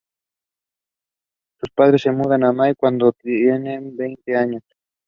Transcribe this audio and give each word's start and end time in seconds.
Sus 1.59 1.69
padres 1.75 2.01
se 2.01 2.11
mudan 2.11 2.43
a 2.43 2.51
Miami 2.51 2.73
cuando 2.73 3.11
tenía 3.11 3.79
veinte 3.79 4.35
años. 4.35 4.63